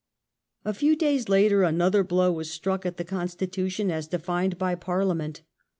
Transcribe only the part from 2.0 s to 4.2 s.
blow was struck at the Con stitution as